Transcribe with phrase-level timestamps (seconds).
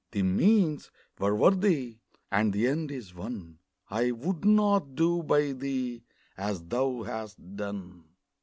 [0.13, 1.99] The means were worthy,
[2.31, 6.01] and the end is won I would not do by thee
[6.35, 8.05] as thou hast done!